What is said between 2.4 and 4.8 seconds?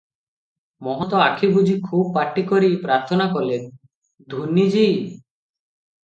କରି ପ୍ରାର୍ଥନା କଲେ, "ଧୂନି